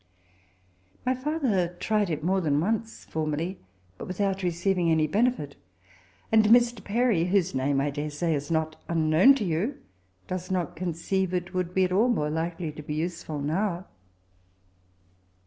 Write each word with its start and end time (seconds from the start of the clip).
'My 1.05 1.13
father 1.13 1.77
tried 1.79 2.09
it 2.09 2.23
more 2.23 2.41
than 2.41 2.59
once, 2.59 3.05
formerly, 3.05 3.59
but 3.99 4.07
without 4.07 4.41
receiving 4.41 4.89
any 4.89 5.05
be 5.05 5.19
nefit; 5.21 5.53
and 6.31 6.45
Mr. 6.45 6.83
Perry, 6.83 7.25
whose 7.25 7.53
name, 7.53 7.79
I 7.79 7.91
dare 7.91 8.09
say, 8.09 8.33
is 8.33 8.49
not 8.49 8.77
unknown 8.89 9.35
to 9.35 9.45
vou, 9.45 9.75
does 10.25 10.49
not 10.49 10.75
conceive 10.75 11.35
it 11.35 11.53
would 11.53 11.75
be 11.75 11.83
at 11.85 11.91
all 11.91 12.09
more 12.09 12.31
likely 12.31 12.71
to 12.71 12.81
be 12.81 12.95
useful 12.95 13.37
now. 13.37 13.85